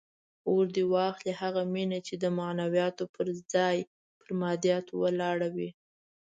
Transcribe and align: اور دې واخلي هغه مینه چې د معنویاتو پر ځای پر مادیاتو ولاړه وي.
اور 0.49 0.63
دې 0.75 0.83
واخلي 0.93 1.33
هغه 1.41 1.61
مینه 1.73 1.99
چې 2.07 2.13
د 2.23 2.25
معنویاتو 2.37 3.03
پر 3.15 3.25
ځای 3.53 3.77
پر 4.19 4.29
مادیاتو 4.41 4.93
ولاړه 5.01 5.49
وي. 5.55 5.69